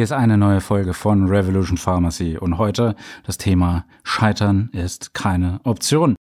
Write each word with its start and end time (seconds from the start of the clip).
Hier 0.00 0.04
ist 0.04 0.12
eine 0.12 0.38
neue 0.38 0.62
Folge 0.62 0.94
von 0.94 1.28
Revolution 1.28 1.76
Pharmacy 1.76 2.38
und 2.38 2.56
heute 2.56 2.96
das 3.26 3.36
Thema 3.36 3.84
Scheitern 4.02 4.70
ist 4.72 5.12
keine 5.12 5.60
Option. 5.64 6.16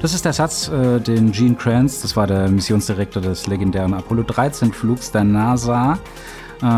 Das 0.00 0.14
ist 0.14 0.24
der 0.24 0.34
Satz, 0.34 0.68
äh, 0.68 1.00
den 1.00 1.32
Gene 1.32 1.56
Kranz, 1.56 2.00
das 2.00 2.14
war 2.14 2.28
der 2.28 2.48
Missionsdirektor 2.48 3.20
des 3.20 3.48
legendären 3.48 3.92
Apollo 3.92 4.22
13 4.22 4.72
Flugs 4.72 5.10
der 5.10 5.24
NASA, 5.24 5.98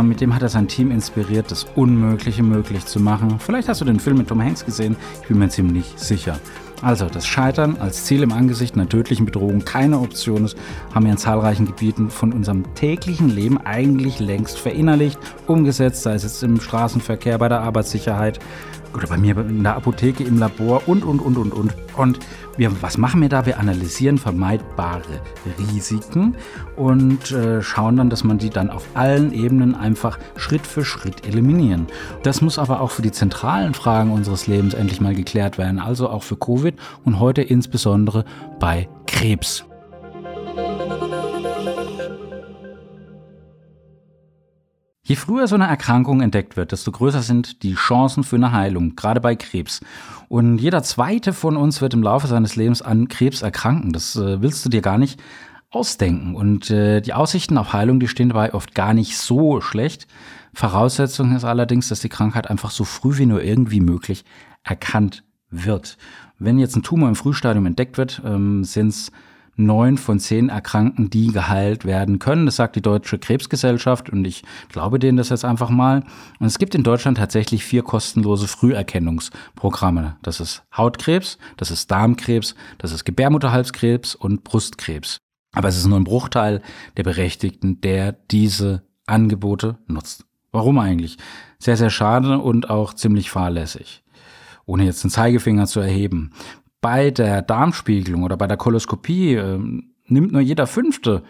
mit 0.02 0.20
dem 0.20 0.34
hat 0.34 0.42
er 0.42 0.48
sein 0.48 0.68
Team 0.68 0.90
inspiriert, 0.90 1.50
das 1.50 1.64
Unmögliche 1.74 2.42
möglich 2.42 2.86
zu 2.86 3.00
machen. 3.00 3.38
Vielleicht 3.38 3.68
hast 3.68 3.80
du 3.80 3.84
den 3.84 4.00
Film 4.00 4.18
mit 4.18 4.28
Tom 4.28 4.42
Hanks 4.42 4.64
gesehen, 4.64 4.96
ich 5.22 5.28
bin 5.28 5.38
mir 5.38 5.48
ziemlich 5.48 5.92
sicher. 5.96 6.38
Also, 6.82 7.06
das 7.06 7.26
Scheitern 7.26 7.76
als 7.80 8.04
Ziel 8.04 8.22
im 8.22 8.32
Angesicht 8.32 8.74
einer 8.74 8.88
tödlichen 8.88 9.24
Bedrohung 9.24 9.64
keine 9.64 9.98
Option 9.98 10.44
ist, 10.44 10.58
haben 10.94 11.06
wir 11.06 11.12
in 11.12 11.18
zahlreichen 11.18 11.64
Gebieten 11.64 12.10
von 12.10 12.32
unserem 12.32 12.74
täglichen 12.74 13.30
Leben 13.30 13.58
eigentlich 13.64 14.18
längst 14.20 14.58
verinnerlicht, 14.58 15.18
umgesetzt, 15.46 16.02
sei 16.02 16.14
es 16.14 16.22
jetzt 16.22 16.42
im 16.42 16.60
Straßenverkehr, 16.60 17.38
bei 17.38 17.48
der 17.48 17.60
Arbeitssicherheit, 17.60 18.40
oder 18.94 19.06
bei 19.06 19.16
mir 19.16 19.36
in 19.38 19.62
der 19.62 19.76
Apotheke, 19.76 20.24
im 20.24 20.38
Labor 20.38 20.82
und, 20.86 21.04
und, 21.04 21.20
und, 21.20 21.36
und, 21.36 21.52
und. 21.52 21.74
Und 21.96 22.18
wir, 22.56 22.70
was 22.82 22.98
machen 22.98 23.20
wir 23.20 23.28
da? 23.28 23.46
Wir 23.46 23.58
analysieren 23.58 24.18
vermeidbare 24.18 25.20
Risiken 25.58 26.36
und 26.76 27.30
äh, 27.32 27.62
schauen 27.62 27.96
dann, 27.96 28.10
dass 28.10 28.24
man 28.24 28.38
die 28.38 28.50
dann 28.50 28.70
auf 28.70 28.84
allen 28.94 29.32
Ebenen 29.32 29.74
einfach 29.74 30.18
Schritt 30.36 30.66
für 30.66 30.84
Schritt 30.84 31.26
eliminieren. 31.26 31.86
Das 32.22 32.40
muss 32.40 32.58
aber 32.58 32.80
auch 32.80 32.90
für 32.90 33.02
die 33.02 33.12
zentralen 33.12 33.74
Fragen 33.74 34.10
unseres 34.10 34.46
Lebens 34.46 34.74
endlich 34.74 35.00
mal 35.00 35.14
geklärt 35.14 35.58
werden, 35.58 35.78
also 35.78 36.08
auch 36.08 36.22
für 36.22 36.36
Covid 36.36 36.74
und 37.04 37.20
heute 37.20 37.42
insbesondere 37.42 38.24
bei 38.58 38.88
Krebs. 39.06 39.64
Je 45.06 45.14
früher 45.14 45.46
so 45.46 45.54
eine 45.54 45.68
Erkrankung 45.68 46.20
entdeckt 46.20 46.56
wird, 46.56 46.72
desto 46.72 46.90
größer 46.90 47.22
sind 47.22 47.62
die 47.62 47.74
Chancen 47.74 48.24
für 48.24 48.34
eine 48.34 48.50
Heilung, 48.50 48.96
gerade 48.96 49.20
bei 49.20 49.36
Krebs. 49.36 49.80
Und 50.26 50.58
jeder 50.58 50.82
zweite 50.82 51.32
von 51.32 51.56
uns 51.56 51.80
wird 51.80 51.94
im 51.94 52.02
Laufe 52.02 52.26
seines 52.26 52.56
Lebens 52.56 52.82
an 52.82 53.06
Krebs 53.06 53.40
erkranken. 53.40 53.92
Das 53.92 54.16
äh, 54.16 54.42
willst 54.42 54.64
du 54.64 54.68
dir 54.68 54.82
gar 54.82 54.98
nicht 54.98 55.22
ausdenken. 55.70 56.34
Und 56.34 56.70
äh, 56.72 57.00
die 57.02 57.14
Aussichten 57.14 57.56
auf 57.56 57.72
Heilung, 57.72 58.00
die 58.00 58.08
stehen 58.08 58.30
dabei 58.30 58.52
oft 58.52 58.74
gar 58.74 58.94
nicht 58.94 59.16
so 59.16 59.60
schlecht. 59.60 60.08
Voraussetzung 60.52 61.36
ist 61.36 61.44
allerdings, 61.44 61.88
dass 61.88 62.00
die 62.00 62.08
Krankheit 62.08 62.50
einfach 62.50 62.72
so 62.72 62.82
früh 62.82 63.16
wie 63.16 63.26
nur 63.26 63.44
irgendwie 63.44 63.80
möglich 63.80 64.24
erkannt 64.64 65.22
wird. 65.50 65.98
Wenn 66.40 66.58
jetzt 66.58 66.74
ein 66.74 66.82
Tumor 66.82 67.08
im 67.08 67.14
Frühstadium 67.14 67.66
entdeckt 67.66 67.96
wird, 67.96 68.22
ähm, 68.24 68.64
sind 68.64 68.88
es 68.88 69.12
neun 69.56 69.98
von 69.98 70.18
zehn 70.20 70.48
Erkrankten, 70.48 71.10
die 71.10 71.28
geheilt 71.28 71.84
werden 71.84 72.18
können. 72.18 72.46
Das 72.46 72.56
sagt 72.56 72.76
die 72.76 72.82
Deutsche 72.82 73.18
Krebsgesellschaft 73.18 74.10
und 74.10 74.24
ich 74.24 74.42
glaube 74.68 74.98
denen 74.98 75.16
das 75.16 75.30
jetzt 75.30 75.44
einfach 75.44 75.70
mal. 75.70 76.04
Und 76.38 76.46
es 76.46 76.58
gibt 76.58 76.74
in 76.74 76.82
Deutschland 76.82 77.18
tatsächlich 77.18 77.64
vier 77.64 77.82
kostenlose 77.82 78.48
Früherkennungsprogramme. 78.48 80.16
Das 80.22 80.40
ist 80.40 80.64
Hautkrebs, 80.76 81.38
das 81.56 81.70
ist 81.70 81.90
Darmkrebs, 81.90 82.54
das 82.78 82.92
ist 82.92 83.04
Gebärmutterhalskrebs 83.04 84.14
und 84.14 84.44
Brustkrebs. 84.44 85.18
Aber 85.52 85.68
es 85.68 85.78
ist 85.78 85.86
nur 85.86 85.98
ein 85.98 86.04
Bruchteil 86.04 86.60
der 86.96 87.02
Berechtigten, 87.02 87.80
der 87.80 88.12
diese 88.12 88.82
Angebote 89.06 89.78
nutzt. 89.86 90.26
Warum 90.52 90.78
eigentlich? 90.78 91.16
Sehr, 91.58 91.76
sehr 91.76 91.90
schade 91.90 92.38
und 92.38 92.68
auch 92.70 92.94
ziemlich 92.94 93.30
fahrlässig 93.30 94.02
ohne 94.66 94.84
jetzt 94.84 95.04
den 95.04 95.10
Zeigefinger 95.10 95.66
zu 95.66 95.80
erheben 95.80 96.32
bei 96.80 97.10
der 97.10 97.42
Darmspiegelung 97.42 98.22
oder 98.22 98.36
bei 98.36 98.46
der 98.46 98.56
Koloskopie 98.56 99.34
äh, 99.34 99.58
nimmt 100.06 100.32
nur 100.32 100.40
jeder 100.40 100.66
fünfte 100.66 101.22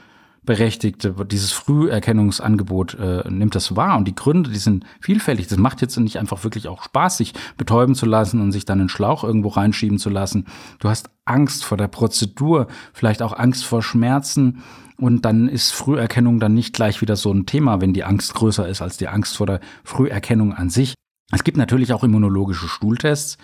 Berechtigte 0.46 1.12
dieses 1.26 1.50
Früherkennungsangebot 1.50 2.94
äh, 2.94 3.28
nimmt 3.28 3.56
das 3.56 3.74
wahr 3.74 3.98
und 3.98 4.06
die 4.06 4.14
Gründe, 4.14 4.50
die 4.50 4.58
sind 4.58 4.86
vielfältig. 5.00 5.48
Das 5.48 5.58
macht 5.58 5.82
jetzt 5.82 5.98
nicht 5.98 6.18
einfach 6.18 6.44
wirklich 6.44 6.68
auch 6.68 6.84
Spaß, 6.84 7.18
sich 7.18 7.34
betäuben 7.56 7.96
zu 7.96 8.06
lassen 8.06 8.40
und 8.40 8.52
sich 8.52 8.64
dann 8.64 8.78
einen 8.78 8.88
Schlauch 8.88 9.24
irgendwo 9.24 9.48
reinschieben 9.48 9.98
zu 9.98 10.08
lassen. 10.08 10.46
Du 10.78 10.88
hast 10.88 11.10
Angst 11.24 11.64
vor 11.64 11.76
der 11.76 11.88
Prozedur, 11.88 12.68
vielleicht 12.92 13.22
auch 13.22 13.36
Angst 13.36 13.64
vor 13.64 13.82
Schmerzen 13.82 14.62
und 14.98 15.24
dann 15.24 15.48
ist 15.48 15.72
Früherkennung 15.72 16.38
dann 16.38 16.54
nicht 16.54 16.74
gleich 16.74 17.02
wieder 17.02 17.16
so 17.16 17.32
ein 17.32 17.46
Thema, 17.46 17.80
wenn 17.80 17.92
die 17.92 18.04
Angst 18.04 18.32
größer 18.34 18.68
ist 18.68 18.80
als 18.80 18.96
die 18.96 19.08
Angst 19.08 19.36
vor 19.36 19.46
der 19.46 19.60
Früherkennung 19.82 20.54
an 20.54 20.70
sich. 20.70 20.94
Es 21.32 21.42
gibt 21.42 21.56
natürlich 21.56 21.92
auch 21.92 22.04
immunologische 22.04 22.68
Stuhltests, 22.68 23.36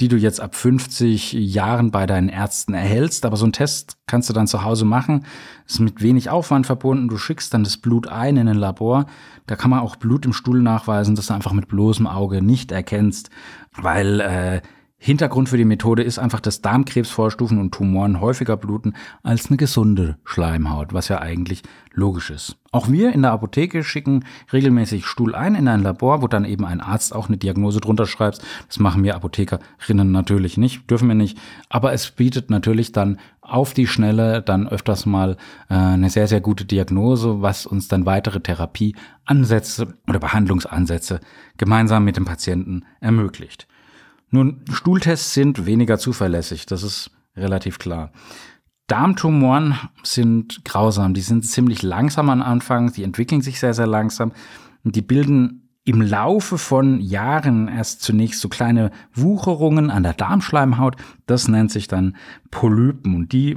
die 0.00 0.08
du 0.08 0.16
jetzt 0.16 0.40
ab 0.40 0.56
50 0.56 1.34
Jahren 1.34 1.92
bei 1.92 2.04
deinen 2.04 2.28
Ärzten 2.28 2.74
erhältst. 2.74 3.24
Aber 3.24 3.36
so 3.36 3.44
einen 3.44 3.52
Test 3.52 3.96
kannst 4.06 4.28
du 4.28 4.32
dann 4.32 4.48
zu 4.48 4.64
Hause 4.64 4.84
machen. 4.84 5.24
Ist 5.64 5.78
mit 5.78 6.02
wenig 6.02 6.30
Aufwand 6.30 6.66
verbunden. 6.66 7.06
Du 7.06 7.16
schickst 7.16 7.54
dann 7.54 7.62
das 7.62 7.76
Blut 7.76 8.08
ein 8.08 8.36
in 8.36 8.48
ein 8.48 8.56
Labor. 8.56 9.06
Da 9.46 9.54
kann 9.54 9.70
man 9.70 9.80
auch 9.80 9.94
Blut 9.94 10.26
im 10.26 10.32
Stuhl 10.32 10.60
nachweisen, 10.62 11.14
das 11.14 11.28
du 11.28 11.34
einfach 11.34 11.52
mit 11.52 11.68
bloßem 11.68 12.08
Auge 12.08 12.42
nicht 12.42 12.72
erkennst, 12.72 13.30
weil 13.72 14.20
äh, 14.20 14.60
Hintergrund 15.00 15.48
für 15.48 15.56
die 15.56 15.64
Methode 15.64 16.02
ist 16.02 16.18
einfach, 16.18 16.40
dass 16.40 16.60
Darmkrebsvorstufen 16.60 17.58
und 17.58 17.72
Tumoren 17.72 18.20
häufiger 18.20 18.56
bluten 18.56 18.94
als 19.22 19.46
eine 19.46 19.56
gesunde 19.56 20.18
Schleimhaut, 20.24 20.92
was 20.92 21.06
ja 21.06 21.20
eigentlich 21.20 21.62
logisch 21.92 22.30
ist. 22.30 22.56
Auch 22.72 22.88
wir 22.90 23.12
in 23.12 23.22
der 23.22 23.30
Apotheke 23.30 23.84
schicken 23.84 24.24
regelmäßig 24.52 25.06
Stuhl 25.06 25.36
ein 25.36 25.54
in 25.54 25.68
ein 25.68 25.84
Labor, 25.84 26.20
wo 26.20 26.26
dann 26.26 26.44
eben 26.44 26.64
ein 26.64 26.80
Arzt 26.80 27.14
auch 27.14 27.28
eine 27.28 27.36
Diagnose 27.36 27.80
drunter 27.80 28.06
schreibt. 28.06 28.40
Das 28.66 28.80
machen 28.80 29.04
wir 29.04 29.14
Apothekerinnen 29.14 30.10
natürlich 30.10 30.58
nicht, 30.58 30.90
dürfen 30.90 31.06
wir 31.06 31.14
nicht. 31.14 31.38
Aber 31.68 31.92
es 31.92 32.10
bietet 32.10 32.50
natürlich 32.50 32.90
dann 32.90 33.18
auf 33.40 33.74
die 33.74 33.86
Schnelle 33.86 34.42
dann 34.42 34.68
öfters 34.68 35.06
mal 35.06 35.36
äh, 35.70 35.74
eine 35.74 36.10
sehr, 36.10 36.26
sehr 36.26 36.40
gute 36.40 36.64
Diagnose, 36.64 37.40
was 37.40 37.66
uns 37.66 37.86
dann 37.86 38.04
weitere 38.04 38.40
Therapieansätze 38.40 39.94
oder 40.08 40.18
Behandlungsansätze 40.18 41.20
gemeinsam 41.56 42.04
mit 42.04 42.16
dem 42.16 42.24
Patienten 42.24 42.84
ermöglicht. 43.00 43.68
Nun, 44.30 44.62
Stuhltests 44.72 45.34
sind 45.34 45.66
weniger 45.66 45.98
zuverlässig, 45.98 46.66
das 46.66 46.82
ist 46.82 47.10
relativ 47.36 47.78
klar. 47.78 48.12
Darmtumoren 48.86 49.78
sind 50.02 50.64
grausam, 50.64 51.14
die 51.14 51.20
sind 51.20 51.44
ziemlich 51.44 51.82
langsam 51.82 52.30
am 52.30 52.42
Anfang, 52.42 52.92
die 52.92 53.04
entwickeln 53.04 53.42
sich 53.42 53.60
sehr, 53.60 53.74
sehr 53.74 53.86
langsam 53.86 54.32
und 54.82 54.96
die 54.96 55.02
bilden 55.02 55.68
im 55.88 56.02
Laufe 56.02 56.58
von 56.58 57.00
Jahren 57.00 57.66
erst 57.66 58.02
zunächst 58.02 58.40
so 58.40 58.50
kleine 58.50 58.90
Wucherungen 59.14 59.90
an 59.90 60.02
der 60.02 60.12
Darmschleimhaut. 60.12 60.96
Das 61.24 61.48
nennt 61.48 61.70
sich 61.70 61.88
dann 61.88 62.14
Polypen 62.50 63.14
und 63.14 63.32
die 63.32 63.56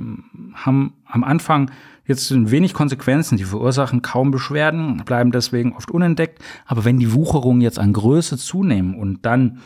haben 0.53 0.93
am 1.05 1.25
Anfang 1.25 1.71
jetzt 2.05 2.31
wenig 2.49 2.73
Konsequenzen, 2.73 3.37
die 3.37 3.43
verursachen 3.43 4.01
kaum 4.01 4.31
Beschwerden, 4.31 5.03
bleiben 5.03 5.31
deswegen 5.31 5.73
oft 5.73 5.91
unentdeckt. 5.91 6.39
Aber 6.65 6.85
wenn 6.85 6.99
die 6.99 7.11
Wucherungen 7.13 7.61
jetzt 7.61 7.79
an 7.79 7.91
Größe 7.91 8.37
zunehmen 8.37 8.95
und 8.95 9.25
dann 9.25 9.59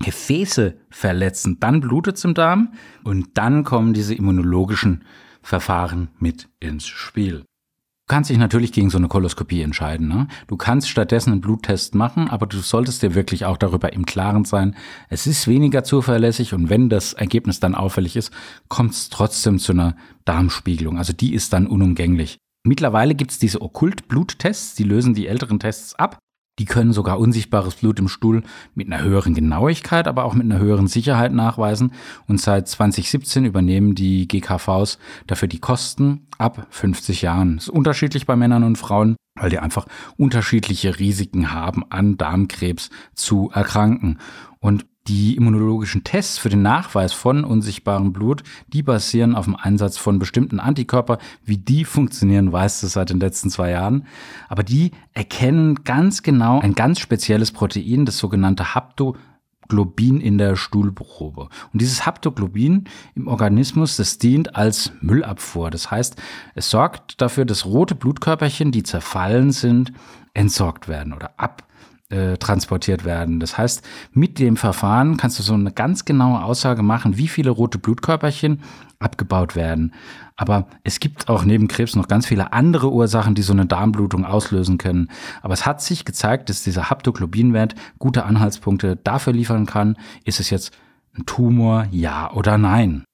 Gefäße 0.00 0.76
verletzen, 0.88 1.58
dann 1.60 1.80
blutet 1.80 2.16
es 2.16 2.24
im 2.24 2.34
Darm 2.34 2.72
und 3.04 3.28
dann 3.34 3.64
kommen 3.64 3.92
diese 3.92 4.14
immunologischen 4.14 5.04
Verfahren 5.42 6.08
mit 6.18 6.48
ins 6.58 6.86
Spiel. 6.86 7.40
Du 7.40 8.14
kannst 8.14 8.30
dich 8.30 8.38
natürlich 8.38 8.72
gegen 8.72 8.90
so 8.90 8.98
eine 8.98 9.06
Koloskopie 9.06 9.62
entscheiden. 9.62 10.08
Ne? 10.08 10.26
Du 10.48 10.56
kannst 10.56 10.88
stattdessen 10.88 11.30
einen 11.30 11.40
Bluttest 11.40 11.94
machen, 11.94 12.28
aber 12.28 12.46
du 12.46 12.58
solltest 12.58 13.02
dir 13.04 13.14
wirklich 13.14 13.44
auch 13.44 13.56
darüber 13.56 13.92
im 13.92 14.04
Klaren 14.04 14.44
sein. 14.44 14.74
Es 15.08 15.28
ist 15.28 15.46
weniger 15.46 15.84
zuverlässig 15.84 16.52
und 16.52 16.70
wenn 16.70 16.88
das 16.88 17.12
Ergebnis 17.12 17.60
dann 17.60 17.76
auffällig 17.76 18.16
ist, 18.16 18.32
kommt 18.68 18.94
es 18.94 19.10
trotzdem 19.10 19.60
zu 19.60 19.72
einer 19.72 19.94
Darmspiegelung. 20.24 20.98
Also 20.98 21.12
die 21.12 21.34
ist 21.34 21.52
dann 21.52 21.68
unumgänglich. 21.68 22.38
Mittlerweile 22.66 23.14
gibt 23.14 23.30
es 23.30 23.38
diese 23.38 23.62
Okkult-Bluttests, 23.62 24.74
die 24.74 24.84
lösen 24.84 25.14
die 25.14 25.28
älteren 25.28 25.60
Tests 25.60 25.94
ab 25.94 26.18
die 26.60 26.66
können 26.66 26.92
sogar 26.92 27.18
unsichtbares 27.18 27.76
Blut 27.76 27.98
im 27.98 28.08
Stuhl 28.08 28.42
mit 28.74 28.86
einer 28.86 29.02
höheren 29.02 29.32
Genauigkeit, 29.32 30.06
aber 30.06 30.24
auch 30.24 30.34
mit 30.34 30.44
einer 30.44 30.58
höheren 30.58 30.88
Sicherheit 30.88 31.32
nachweisen. 31.32 31.92
Und 32.28 32.38
seit 32.38 32.68
2017 32.68 33.46
übernehmen 33.46 33.94
die 33.94 34.28
GKVs 34.28 34.98
dafür 35.26 35.48
die 35.48 35.58
Kosten 35.58 36.26
ab 36.36 36.66
50 36.68 37.22
Jahren. 37.22 37.56
Das 37.56 37.68
ist 37.68 37.70
unterschiedlich 37.70 38.26
bei 38.26 38.36
Männern 38.36 38.64
und 38.64 38.76
Frauen, 38.76 39.16
weil 39.38 39.48
die 39.48 39.58
einfach 39.58 39.86
unterschiedliche 40.18 40.98
Risiken 40.98 41.50
haben, 41.50 41.82
an 41.88 42.18
Darmkrebs 42.18 42.90
zu 43.14 43.50
erkranken. 43.54 44.18
Und 44.58 44.84
die 45.08 45.36
immunologischen 45.36 46.04
Tests 46.04 46.38
für 46.38 46.50
den 46.50 46.62
Nachweis 46.62 47.12
von 47.12 47.44
unsichtbarem 47.44 48.12
Blut, 48.12 48.42
die 48.68 48.82
basieren 48.82 49.34
auf 49.34 49.46
dem 49.46 49.56
Einsatz 49.56 49.96
von 49.96 50.18
bestimmten 50.18 50.60
Antikörper. 50.60 51.18
Wie 51.44 51.56
die 51.56 51.84
funktionieren, 51.84 52.52
weißt 52.52 52.82
du 52.82 52.86
seit 52.86 53.10
den 53.10 53.20
letzten 53.20 53.50
zwei 53.50 53.70
Jahren. 53.70 54.06
Aber 54.48 54.62
die 54.62 54.92
erkennen 55.14 55.84
ganz 55.84 56.22
genau 56.22 56.60
ein 56.60 56.74
ganz 56.74 57.00
spezielles 57.00 57.50
Protein, 57.50 58.04
das 58.04 58.18
sogenannte 58.18 58.74
Haptoglobin 58.74 60.20
in 60.20 60.36
der 60.36 60.54
Stuhlprobe. 60.56 61.48
Und 61.72 61.80
dieses 61.80 62.04
Haptoglobin 62.04 62.84
im 63.14 63.26
Organismus, 63.26 63.96
das 63.96 64.18
dient 64.18 64.54
als 64.54 64.92
Müllabfuhr. 65.00 65.70
Das 65.70 65.90
heißt, 65.90 66.16
es 66.54 66.68
sorgt 66.68 67.20
dafür, 67.22 67.46
dass 67.46 67.64
rote 67.64 67.94
Blutkörperchen, 67.94 68.70
die 68.70 68.82
zerfallen 68.82 69.50
sind, 69.50 69.92
entsorgt 70.34 70.88
werden 70.88 71.14
oder 71.14 71.32
ab 71.38 71.64
äh, 72.10 72.36
transportiert 72.36 73.04
werden. 73.04 73.40
Das 73.40 73.56
heißt, 73.56 73.86
mit 74.12 74.38
dem 74.38 74.56
Verfahren 74.56 75.16
kannst 75.16 75.38
du 75.38 75.42
so 75.42 75.54
eine 75.54 75.72
ganz 75.72 76.04
genaue 76.04 76.42
Aussage 76.42 76.82
machen, 76.82 77.16
wie 77.16 77.28
viele 77.28 77.50
rote 77.50 77.78
Blutkörperchen 77.78 78.60
abgebaut 78.98 79.56
werden. 79.56 79.92
Aber 80.36 80.66
es 80.84 81.00
gibt 81.00 81.28
auch 81.28 81.44
neben 81.44 81.68
Krebs 81.68 81.96
noch 81.96 82.08
ganz 82.08 82.26
viele 82.26 82.52
andere 82.52 82.92
Ursachen, 82.92 83.34
die 83.34 83.42
so 83.42 83.52
eine 83.52 83.66
Darmblutung 83.66 84.24
auslösen 84.24 84.78
können. 84.78 85.08
Aber 85.42 85.54
es 85.54 85.66
hat 85.66 85.82
sich 85.82 86.04
gezeigt, 86.04 86.48
dass 86.48 86.62
dieser 86.62 86.90
Haptoglobinwert 86.90 87.74
gute 87.98 88.24
Anhaltspunkte 88.24 88.96
dafür 88.96 89.32
liefern 89.32 89.66
kann, 89.66 89.96
ist 90.24 90.40
es 90.40 90.50
jetzt 90.50 90.72
ein 91.16 91.26
Tumor, 91.26 91.86
ja 91.90 92.30
oder 92.32 92.58
nein. 92.58 93.04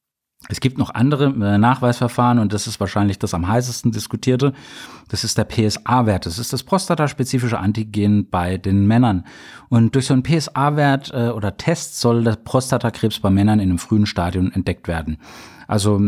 Es 0.48 0.60
gibt 0.60 0.78
noch 0.78 0.94
andere 0.94 1.26
äh, 1.26 1.58
Nachweisverfahren 1.58 2.38
und 2.38 2.52
das 2.52 2.66
ist 2.66 2.78
wahrscheinlich 2.78 3.18
das 3.18 3.34
am 3.34 3.48
heißesten 3.48 3.90
diskutierte. 3.90 4.52
Das 5.08 5.24
ist 5.24 5.38
der 5.38 5.44
PSA-Wert. 5.44 6.26
Das 6.26 6.38
ist 6.38 6.52
das 6.52 6.62
prostataspezifische 6.62 7.58
Antigen 7.58 8.28
bei 8.28 8.58
den 8.58 8.86
Männern. 8.86 9.24
Und 9.68 9.94
durch 9.94 10.06
so 10.06 10.14
einen 10.14 10.22
PSA-Wert 10.22 11.10
äh, 11.12 11.30
oder 11.30 11.56
Test 11.56 12.00
soll 12.00 12.22
der 12.22 12.36
Prostatakrebs 12.36 13.20
bei 13.20 13.30
Männern 13.30 13.60
in 13.60 13.70
einem 13.70 13.78
frühen 13.78 14.06
Stadium 14.06 14.52
entdeckt 14.52 14.88
werden. 14.88 15.18
Also 15.66 16.00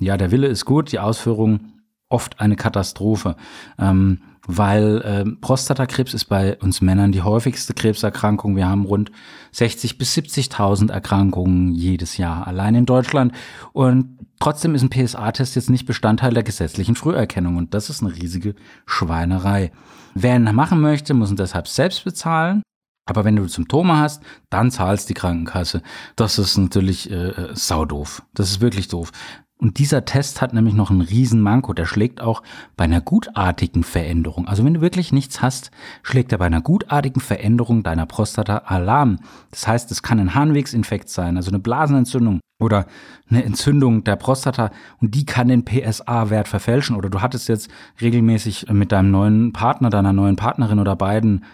ja, 0.00 0.16
der 0.16 0.32
Wille 0.32 0.48
ist 0.48 0.64
gut, 0.64 0.90
die 0.90 0.98
Ausführung 0.98 1.60
oft 2.08 2.40
eine 2.40 2.56
Katastrophe. 2.56 3.36
Ähm, 3.78 4.20
weil 4.46 5.00
äh, 5.02 5.24
Prostatakrebs 5.40 6.14
ist 6.14 6.26
bei 6.26 6.56
uns 6.58 6.80
Männern 6.80 7.12
die 7.12 7.22
häufigste 7.22 7.74
Krebserkrankung. 7.74 8.56
Wir 8.56 8.68
haben 8.68 8.84
rund 8.84 9.10
60 9.52 9.98
bis 9.98 10.14
70.000 10.16 10.90
Erkrankungen 10.90 11.72
jedes 11.72 12.16
Jahr 12.16 12.46
allein 12.46 12.74
in 12.74 12.86
Deutschland 12.86 13.32
und 13.72 14.18
trotzdem 14.40 14.74
ist 14.74 14.82
ein 14.82 14.90
PSA-Test 14.90 15.56
jetzt 15.56 15.70
nicht 15.70 15.86
Bestandteil 15.86 16.34
der 16.34 16.42
gesetzlichen 16.42 16.96
Früherkennung 16.96 17.56
und 17.56 17.74
das 17.74 17.90
ist 17.90 18.02
eine 18.02 18.14
riesige 18.14 18.54
Schweinerei. 18.86 19.72
Wer 20.14 20.36
ihn 20.36 20.54
machen 20.54 20.80
möchte, 20.80 21.14
muss 21.14 21.30
ihn 21.30 21.36
deshalb 21.36 21.68
selbst 21.68 22.04
bezahlen. 22.04 22.62
Aber 23.06 23.24
wenn 23.24 23.36
du 23.36 23.46
Symptome 23.46 23.98
hast, 23.98 24.22
dann 24.48 24.70
zahlst 24.70 25.10
die 25.10 25.14
Krankenkasse. 25.14 25.82
Das 26.16 26.38
ist 26.38 26.56
natürlich 26.56 27.10
äh, 27.10 27.28
äh 27.28 27.54
saudoof. 27.54 28.22
Das 28.32 28.50
ist 28.50 28.60
wirklich 28.62 28.88
doof. 28.88 29.12
Und 29.56 29.78
dieser 29.78 30.04
Test 30.04 30.42
hat 30.42 30.52
nämlich 30.52 30.74
noch 30.74 30.90
einen 30.90 31.00
riesen 31.00 31.40
Manko. 31.40 31.72
Der 31.72 31.86
schlägt 31.86 32.20
auch 32.20 32.42
bei 32.76 32.84
einer 32.84 33.00
gutartigen 33.00 33.84
Veränderung. 33.84 34.48
Also 34.48 34.64
wenn 34.64 34.74
du 34.74 34.80
wirklich 34.80 35.12
nichts 35.12 35.42
hast, 35.42 35.70
schlägt 36.02 36.32
er 36.32 36.38
bei 36.38 36.46
einer 36.46 36.60
gutartigen 36.60 37.20
Veränderung 37.20 37.82
deiner 37.82 38.04
Prostata 38.04 38.58
Alarm. 38.66 39.20
Das 39.52 39.66
heißt, 39.66 39.90
es 39.92 40.02
kann 40.02 40.18
ein 40.18 40.34
Harnwegsinfekt 40.34 41.08
sein, 41.08 41.36
also 41.36 41.50
eine 41.50 41.60
Blasenentzündung 41.60 42.40
oder 42.60 42.86
eine 43.30 43.44
Entzündung 43.44 44.02
der 44.04 44.16
Prostata 44.16 44.70
und 45.00 45.14
die 45.14 45.24
kann 45.24 45.48
den 45.48 45.64
PSA-Wert 45.64 46.48
verfälschen. 46.48 46.96
Oder 46.96 47.08
du 47.08 47.20
hattest 47.20 47.48
jetzt 47.48 47.70
regelmäßig 48.00 48.66
mit 48.70 48.90
deinem 48.90 49.12
neuen 49.12 49.52
Partner, 49.52 49.88
deiner 49.88 50.12
neuen 50.12 50.36
Partnerin 50.36 50.80
oder 50.80 50.96
beiden 50.96 51.44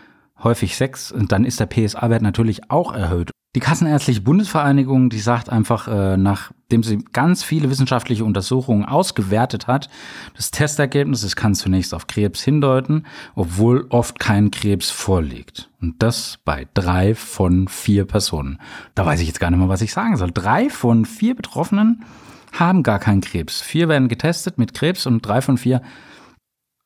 häufig 0.43 0.75
Sex 0.77 1.13
und 1.13 1.33
dann 1.33 1.45
ist 1.45 1.61
der 1.61 1.67
PSA-Wert 1.67 2.23
natürlich 2.23 2.71
auch 2.71 2.95
erhöht. 2.95 3.31
Die 3.57 3.61
Kassenärztliche 3.61 4.21
Bundesvereinigung, 4.21 5.11
die 5.11 5.19
sagt 5.19 5.51
einfach, 5.51 5.89
äh, 5.89 6.17
nachdem 6.17 6.85
sie 6.85 6.99
ganz 7.13 7.43
viele 7.43 7.69
wissenschaftliche 7.69 8.25
Untersuchungen 8.25 8.85
ausgewertet 8.85 9.67
hat, 9.67 9.91
das 10.37 10.53
Testergebnis, 10.53 11.25
es 11.25 11.35
kann 11.35 11.57
zunächst 11.57 11.93
auf 11.93 12.07
Krebs 12.07 12.43
hindeuten, 12.45 13.07
obwohl 13.35 13.87
oft 13.89 14.21
kein 14.21 14.53
Krebs 14.53 14.91
vorliegt. 14.91 15.69
Und 15.81 16.01
das 16.01 16.39
bei 16.45 16.69
drei 16.75 17.17
von 17.17 17.67
vier 17.67 18.05
Personen. 18.05 18.61
Da 18.95 19.05
weiß 19.05 19.21
ich 19.21 19.27
jetzt 19.27 19.41
gar 19.41 19.51
nicht 19.51 19.59
mehr, 19.59 19.69
was 19.69 19.83
ich 19.83 19.93
sagen 19.93 20.17
soll. 20.17 20.31
Drei 20.31 20.71
von 20.71 21.05
vier 21.05 21.35
Betroffenen 21.35 22.05
haben 22.53 22.85
gar 22.85 23.01
keinen 23.01 23.21
Krebs. 23.21 23.63
Vier 23.63 23.89
werden 23.89 24.07
getestet 24.07 24.59
mit 24.59 24.75
Krebs 24.75 25.07
und 25.07 25.27
drei 25.27 25.43
von 25.43 25.59
vier 25.59 25.83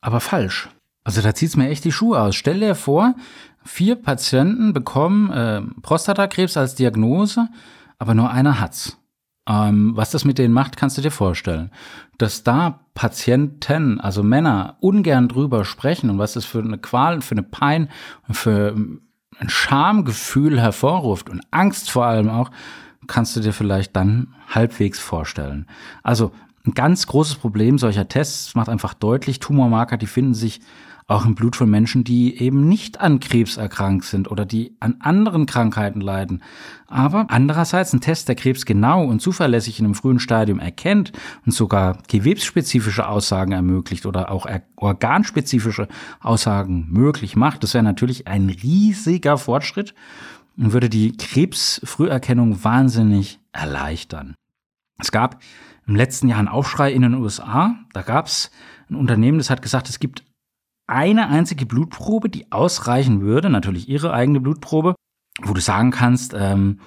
aber 0.01 0.19
falsch. 0.19 0.69
Also 1.05 1.21
da 1.21 1.33
zieht's 1.33 1.55
mir 1.55 1.69
echt 1.69 1.85
die 1.85 1.93
Schuhe 1.93 2.19
aus. 2.19 2.35
Stell 2.35 2.59
dir 2.59 2.75
vor, 2.75 3.15
vier 3.63 3.95
Patienten 3.95 4.73
bekommen 4.73 5.31
äh, 5.31 5.61
Prostatakrebs 5.81 6.57
als 6.57 6.75
Diagnose, 6.75 7.47
aber 7.99 8.13
nur 8.15 8.31
einer 8.31 8.59
hat's. 8.59 8.97
Ähm, 9.47 9.95
was 9.95 10.09
das 10.09 10.25
mit 10.25 10.39
denen 10.39 10.53
macht, 10.53 10.75
kannst 10.75 10.97
du 10.97 11.03
dir 11.03 11.11
vorstellen. 11.11 11.69
Dass 12.17 12.43
da 12.43 12.79
Patienten, 12.95 13.99
also 14.01 14.23
Männer, 14.23 14.77
ungern 14.79 15.27
drüber 15.27 15.63
sprechen 15.63 16.09
und 16.09 16.17
was 16.17 16.33
das 16.33 16.43
für 16.43 16.59
eine 16.59 16.79
Qual, 16.79 17.21
für 17.21 17.35
eine 17.35 17.43
Pein 17.43 17.89
und 18.27 18.33
für 18.33 18.75
ein 18.75 19.49
Schamgefühl 19.49 20.59
hervorruft 20.59 21.29
und 21.29 21.41
Angst 21.51 21.91
vor 21.91 22.05
allem 22.05 22.29
auch, 22.29 22.49
kannst 23.05 23.35
du 23.35 23.41
dir 23.41 23.53
vielleicht 23.53 23.95
dann 23.95 24.33
halbwegs 24.49 24.99
vorstellen. 24.99 25.67
Also 26.01 26.31
ein 26.65 26.73
ganz 26.73 27.05
großes 27.05 27.35
Problem 27.35 27.77
solcher 27.77 28.07
Tests 28.07 28.55
macht 28.55 28.69
einfach 28.69 28.95
deutlich, 28.95 29.39
Tumormarker, 29.39 29.97
die 29.97 30.07
finden 30.07 30.33
sich 30.33 30.61
auch 31.07 31.25
im 31.25 31.35
Blut 31.35 31.55
von 31.55 31.69
Menschen, 31.69 32.03
die 32.03 32.41
eben 32.41 32.67
nicht 32.67 32.99
an 32.99 33.19
Krebs 33.19 33.57
erkrankt 33.57 34.05
sind 34.05 34.29
oder 34.31 34.45
die 34.45 34.75
an 34.79 34.95
anderen 34.99 35.45
Krankheiten 35.45 36.01
leiden. 36.01 36.41
Aber 36.87 37.27
andererseits 37.29 37.93
ein 37.93 38.01
Test, 38.01 38.27
der 38.27 38.35
Krebs 38.35 38.65
genau 38.65 39.05
und 39.05 39.21
zuverlässig 39.21 39.79
in 39.79 39.85
einem 39.85 39.93
frühen 39.93 40.19
Stadium 40.19 40.59
erkennt 40.59 41.11
und 41.45 41.51
sogar 41.51 41.99
gewebsspezifische 42.07 43.07
Aussagen 43.07 43.51
ermöglicht 43.51 44.07
oder 44.07 44.31
auch 44.31 44.47
organspezifische 44.77 45.87
Aussagen 46.21 46.87
möglich 46.89 47.35
macht, 47.35 47.61
das 47.61 47.75
wäre 47.75 47.83
natürlich 47.83 48.27
ein 48.27 48.49
riesiger 48.49 49.37
Fortschritt 49.37 49.93
und 50.57 50.73
würde 50.73 50.89
die 50.89 51.15
Krebsfrüherkennung 51.15 52.63
wahnsinnig 52.63 53.39
erleichtern. 53.51 54.33
Es 54.99 55.11
gab 55.11 55.41
im 55.85 55.95
letzten 55.95 56.29
Jahr 56.29 56.39
einen 56.39 56.47
Aufschrei 56.47 56.91
in 56.91 57.03
den 57.03 57.13
USA. 57.13 57.75
Da 57.93 58.01
gab 58.01 58.25
es 58.25 58.49
ein 58.89 58.95
Unternehmen, 58.95 59.37
das 59.37 59.51
hat 59.51 59.61
gesagt, 59.61 59.89
es 59.89 59.99
gibt 59.99 60.23
eine 60.87 61.29
einzige 61.29 61.65
Blutprobe, 61.65 62.29
die 62.29 62.51
ausreichen 62.51 63.21
würde, 63.21 63.49
natürlich 63.49 63.89
ihre 63.89 64.13
eigene 64.13 64.39
Blutprobe, 64.39 64.95
wo 65.41 65.53
du 65.53 65.61
sagen 65.61 65.91
kannst, 65.91 66.33
ähm, 66.37 66.79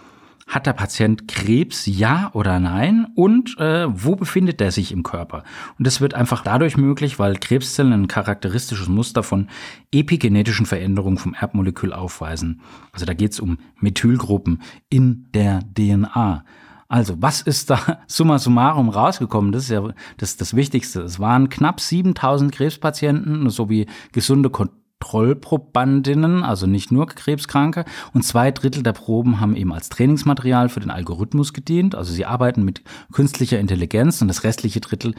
hat 0.49 0.67
der 0.67 0.73
Patient 0.73 1.29
Krebs, 1.29 1.85
ja 1.87 2.31
oder 2.33 2.59
nein? 2.59 3.07
Und 3.15 3.59
äh, 3.59 3.87
wo 3.89 4.17
befindet 4.17 4.61
er 4.61 4.73
sich 4.73 4.93
im 4.93 5.03
Körper? 5.03 5.45
Und 5.79 5.87
das 5.87 6.01
wird 6.01 6.15
einfach 6.15 6.43
dadurch 6.43 6.77
möglich, 6.79 7.19
weil 7.19 7.37
Krebszellen 7.37 7.93
ein 7.93 8.09
charakteristisches 8.09 8.89
Muster 8.89 9.23
von 9.23 9.49
epigenetischen 9.93 10.65
Veränderungen 10.65 11.19
vom 11.19 11.35
Erbmolekül 11.35 11.93
aufweisen. 11.93 12.63
Also 12.93 13.05
da 13.05 13.13
geht 13.13 13.33
es 13.33 13.41
um 13.41 13.59
Methylgruppen 13.79 14.63
in 14.89 15.29
der 15.35 15.61
DNA. 15.77 16.45
Also, 16.89 17.21
was 17.21 17.43
ist 17.43 17.69
da 17.71 18.01
summa 18.07 18.39
summarum 18.39 18.89
rausgekommen? 18.89 19.53
Das 19.53 19.65
ist 19.65 19.71
ja 19.71 19.89
das, 20.17 20.37
das 20.37 20.57
Wichtigste. 20.57 21.03
Es 21.03 21.21
waren 21.21 21.51
knapp 21.51 21.81
7000 21.81 22.51
Krebspatienten 22.51 23.51
sowie 23.51 23.87
gesunde 24.13 24.49
Kontrollprobandinnen, 24.51 26.43
also 26.43 26.67
nicht 26.67 26.91
nur 26.91 27.07
Krebskranke. 27.07 27.85
Und 28.15 28.23
zwei 28.23 28.51
Drittel 28.51 28.83
der 28.83 28.95
Proben 28.95 29.39
haben 29.39 29.55
eben 29.55 29.73
als 29.73 29.91
Trainingsmaterial 29.91 30.71
für 30.71 30.81
den 30.81 30.91
Algorithmus 30.91 31.53
gedient. 31.53 31.95
Also 31.95 32.13
sie 32.13 32.25
arbeiten 32.25 32.65
mit 32.65 32.83
künstlicher 33.13 33.61
Intelligenz 33.61 34.23
und 34.23 34.29
das 34.29 34.45
restliche 34.45 34.81
Drittel 34.81 35.15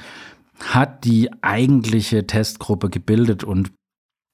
hat 0.59 1.05
die 1.05 1.29
eigentliche 1.41 2.27
Testgruppe 2.27 2.89
gebildet 2.89 3.43
und 3.43 3.71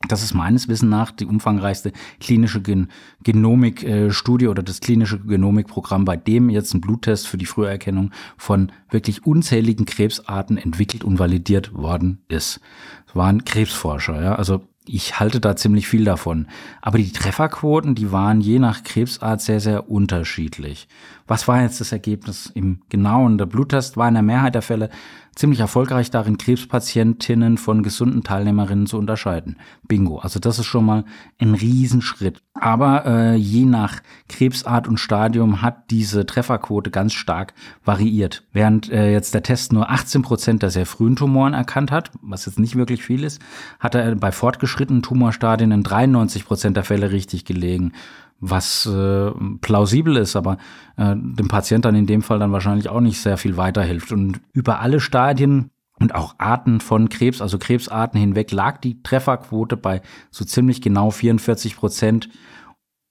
das 0.07 0.23
ist 0.23 0.33
meines 0.33 0.67
Wissens 0.67 0.89
nach 0.89 1.11
die 1.11 1.25
umfangreichste 1.25 1.91
klinische 2.19 2.61
Gen 2.61 2.89
Genomik-Studie 3.23 4.47
oder 4.47 4.63
das 4.63 4.79
klinische 4.79 5.19
Genomikprogramm, 5.19 6.05
bei 6.05 6.17
dem 6.17 6.49
jetzt 6.49 6.73
ein 6.73 6.81
Bluttest 6.81 7.27
für 7.27 7.37
die 7.37 7.45
Früherkennung 7.45 8.11
von 8.37 8.71
wirklich 8.89 9.25
unzähligen 9.25 9.85
Krebsarten 9.85 10.57
entwickelt 10.57 11.03
und 11.03 11.19
validiert 11.19 11.73
worden 11.73 12.23
ist. 12.27 12.59
Es 13.07 13.15
waren 13.15 13.45
Krebsforscher, 13.45 14.21
ja, 14.21 14.35
also 14.35 14.61
ich 14.87 15.19
halte 15.19 15.39
da 15.39 15.55
ziemlich 15.55 15.87
viel 15.87 16.05
davon. 16.05 16.47
Aber 16.81 16.97
die 16.97 17.11
Trefferquoten, 17.11 17.95
die 17.95 18.11
waren 18.11 18.41
je 18.41 18.59
nach 18.59 18.83
Krebsart 18.83 19.41
sehr, 19.41 19.59
sehr 19.59 19.89
unterschiedlich. 19.89 20.87
Was 21.27 21.47
war 21.47 21.61
jetzt 21.61 21.81
das 21.81 21.91
Ergebnis 21.91 22.51
im 22.53 22.81
Genauen? 22.89 23.37
Der 23.37 23.47
Bluttest 23.47 23.97
war 23.97 24.07
in 24.07 24.13
der 24.13 24.23
Mehrheit 24.23 24.53
der 24.53 24.61
Fälle 24.61 24.89
ziemlich 25.35 25.59
erfolgreich 25.59 26.11
darin, 26.11 26.37
Krebspatientinnen 26.37 27.57
von 27.57 27.83
gesunden 27.83 28.23
Teilnehmerinnen 28.23 28.87
zu 28.87 28.97
unterscheiden. 28.97 29.57
Bingo. 29.83 30.19
Also 30.19 30.39
das 30.39 30.59
ist 30.59 30.65
schon 30.65 30.85
mal 30.85 31.03
ein 31.39 31.55
Riesenschritt. 31.55 32.41
Aber 32.53 33.05
äh, 33.05 33.35
je 33.35 33.65
nach 33.65 34.01
Krebsart 34.29 34.87
und 34.87 34.97
Stadium 34.97 35.61
hat 35.61 35.91
diese 35.91 36.25
Trefferquote 36.25 36.89
ganz 36.89 37.13
stark 37.13 37.53
variiert. 37.83 38.45
Während 38.53 38.89
äh, 38.89 39.11
jetzt 39.11 39.33
der 39.33 39.43
Test 39.43 39.73
nur 39.73 39.89
18 39.89 40.21
Prozent 40.21 40.63
der 40.63 40.69
sehr 40.69 40.85
frühen 40.85 41.17
Tumoren 41.17 41.53
erkannt 41.53 41.91
hat, 41.91 42.11
was 42.21 42.45
jetzt 42.45 42.59
nicht 42.59 42.77
wirklich 42.77 43.03
viel 43.03 43.23
ist, 43.25 43.41
hat 43.79 43.95
er 43.95 44.15
bei 44.15 44.31
fortgeschrittenen 44.31 44.74
Tumorstadien 45.01 45.71
in 45.71 45.83
93 45.83 46.45
Prozent 46.45 46.77
der 46.77 46.83
Fälle 46.83 47.11
richtig 47.11 47.45
gelegen 47.45 47.93
was 48.39 48.85
äh, 48.85 49.31
plausibel 49.61 50.17
ist, 50.17 50.35
aber 50.35 50.57
äh, 50.97 51.15
dem 51.15 51.47
Patient 51.47 51.85
dann 51.85 51.95
in 51.95 52.05
dem 52.05 52.21
Fall 52.21 52.39
dann 52.39 52.51
wahrscheinlich 52.51 52.89
auch 52.89 52.99
nicht 52.99 53.21
sehr 53.21 53.37
viel 53.37 53.57
weiterhilft. 53.57 54.11
Und 54.11 54.41
über 54.53 54.79
alle 54.79 54.99
Stadien 54.99 55.71
und 55.99 56.13
auch 56.13 56.35
Arten 56.37 56.81
von 56.81 57.09
Krebs, 57.09 57.41
also 57.41 57.57
Krebsarten 57.57 58.19
hinweg, 58.19 58.51
lag 58.51 58.77
die 58.79 59.01
Trefferquote 59.01 59.77
bei 59.77 60.01
so 60.31 60.43
ziemlich 60.43 60.81
genau 60.81 61.11
44 61.11 61.77
Prozent. 61.77 62.29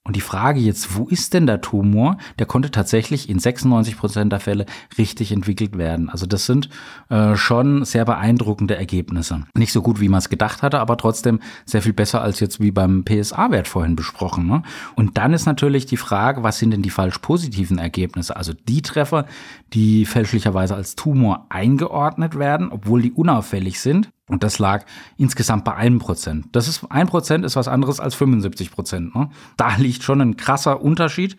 Und 0.07 0.15
die 0.15 0.21
Frage 0.21 0.59
jetzt, 0.59 0.95
wo 0.95 1.07
ist 1.07 1.33
denn 1.33 1.47
der 1.47 1.61
Tumor? 1.61 2.17
Der 2.37 2.45
konnte 2.45 2.69
tatsächlich 2.69 3.27
in 3.27 3.39
96 3.39 3.97
Prozent 3.97 4.31
der 4.31 4.39
Fälle 4.39 4.67
richtig 4.99 5.31
entwickelt 5.31 5.79
werden. 5.79 6.11
Also 6.11 6.27
das 6.27 6.45
sind 6.45 6.69
äh, 7.09 7.35
schon 7.35 7.83
sehr 7.85 8.05
beeindruckende 8.05 8.75
Ergebnisse. 8.75 9.45
Nicht 9.55 9.71
so 9.71 9.81
gut, 9.81 9.99
wie 9.99 10.07
man 10.07 10.19
es 10.19 10.29
gedacht 10.29 10.61
hatte, 10.61 10.79
aber 10.79 10.97
trotzdem 10.97 11.39
sehr 11.65 11.81
viel 11.81 11.93
besser 11.93 12.21
als 12.21 12.39
jetzt 12.39 12.59
wie 12.59 12.69
beim 12.69 13.03
PSA-Wert 13.03 13.67
vorhin 13.67 13.95
besprochen. 13.95 14.45
Ne? 14.45 14.61
Und 14.95 15.17
dann 15.17 15.33
ist 15.33 15.47
natürlich 15.47 15.87
die 15.87 15.97
Frage, 15.97 16.43
was 16.43 16.59
sind 16.59 16.69
denn 16.69 16.83
die 16.83 16.91
falsch 16.91 17.17
positiven 17.17 17.79
Ergebnisse? 17.79 18.35
Also 18.35 18.53
die 18.53 18.83
Treffer, 18.83 19.25
die 19.73 20.05
fälschlicherweise 20.05 20.75
als 20.75 20.95
Tumor 20.95 21.47
eingeordnet 21.49 22.37
werden, 22.37 22.69
obwohl 22.71 23.01
die 23.01 23.11
unauffällig 23.11 23.79
sind. 23.79 24.11
Und 24.27 24.43
das 24.43 24.57
lag 24.57 24.85
insgesamt 25.17 25.65
bei 25.65 25.75
einem 25.75 25.99
Prozent. 25.99 26.47
Das 26.51 26.67
ist 26.67 26.83
ein 26.89 27.07
Prozent 27.07 27.45
ist 27.45 27.55
was 27.55 27.67
anderes 27.67 27.99
als 27.99 28.15
75 28.15 28.71
Prozent. 28.71 29.15
Ne? 29.15 29.29
Da 29.57 29.75
liegt 29.77 30.03
schon 30.03 30.21
ein 30.21 30.37
krasser 30.37 30.81
Unterschied. 30.81 31.37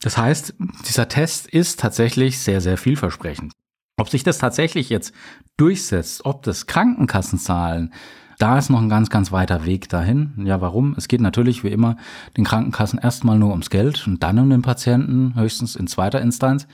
Das 0.00 0.16
heißt, 0.16 0.54
dieser 0.88 1.08
Test 1.08 1.46
ist 1.46 1.78
tatsächlich 1.78 2.38
sehr, 2.38 2.60
sehr 2.60 2.78
vielversprechend. 2.78 3.52
Ob 3.96 4.08
sich 4.08 4.22
das 4.22 4.38
tatsächlich 4.38 4.88
jetzt 4.88 5.12
durchsetzt, 5.58 6.24
ob 6.24 6.42
das 6.42 6.66
Krankenkassenzahlen, 6.66 7.92
da 8.38 8.56
ist 8.56 8.70
noch 8.70 8.80
ein 8.80 8.88
ganz, 8.88 9.10
ganz 9.10 9.30
weiter 9.32 9.66
Weg 9.66 9.90
dahin. 9.90 10.32
Ja, 10.46 10.62
warum? 10.62 10.94
Es 10.96 11.08
geht 11.08 11.20
natürlich 11.20 11.62
wie 11.62 11.68
immer 11.68 11.96
den 12.38 12.44
Krankenkassen 12.44 12.98
erstmal 12.98 13.38
nur 13.38 13.50
ums 13.50 13.68
Geld 13.68 14.06
und 14.06 14.22
dann 14.22 14.38
um 14.38 14.48
den 14.48 14.62
Patienten, 14.62 15.34
höchstens 15.34 15.76
in 15.76 15.86
zweiter 15.86 16.22
Instanz. 16.22 16.66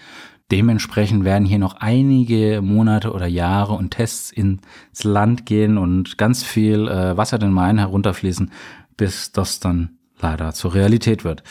Dementsprechend 0.52 1.24
werden 1.24 1.44
hier 1.44 1.58
noch 1.58 1.74
einige 1.74 2.60
Monate 2.62 3.12
oder 3.12 3.26
Jahre 3.26 3.72
und 3.72 3.90
Tests 3.90 4.30
ins 4.30 5.02
Land 5.02 5.44
gehen 5.44 5.76
und 5.76 6.18
ganz 6.18 6.44
viel 6.44 6.86
äh, 6.86 7.16
Wasser 7.16 7.38
den 7.38 7.52
Main 7.52 7.78
herunterfließen, 7.78 8.52
bis 8.96 9.32
das 9.32 9.58
dann 9.58 9.98
leider 10.20 10.52
zur 10.52 10.74
Realität 10.74 11.24
wird. 11.24 11.42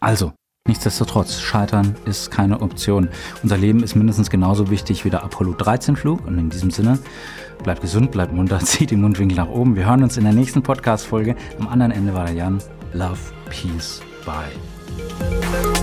Also, 0.00 0.32
nichtsdestotrotz, 0.68 1.40
Scheitern 1.40 1.96
ist 2.04 2.30
keine 2.30 2.62
Option. 2.62 3.08
Unser 3.42 3.56
Leben 3.56 3.82
ist 3.82 3.96
mindestens 3.96 4.30
genauso 4.30 4.70
wichtig 4.70 5.04
wie 5.04 5.10
der 5.10 5.24
Apollo 5.24 5.54
13 5.54 5.96
Flug 5.96 6.24
und 6.24 6.38
in 6.38 6.48
diesem 6.48 6.70
Sinne, 6.70 7.00
bleibt 7.64 7.80
gesund, 7.80 8.12
bleibt 8.12 8.32
munter, 8.32 8.58
zieht 8.60 8.92
die 8.92 8.96
Mundwinkel 8.96 9.36
nach 9.36 9.48
oben. 9.48 9.74
Wir 9.74 9.86
hören 9.86 10.04
uns 10.04 10.16
in 10.16 10.22
der 10.22 10.32
nächsten 10.32 10.62
Podcast-Folge. 10.62 11.34
Am 11.58 11.66
anderen 11.66 11.90
Ende 11.90 12.14
war 12.14 12.26
der 12.26 12.34
Jan. 12.34 12.62
Love, 12.92 13.18
Peace, 13.50 14.00
Bye. 14.24 15.73